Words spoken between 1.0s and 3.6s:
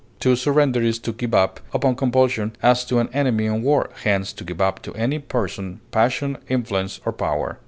give up upon compulsion, as to an enemy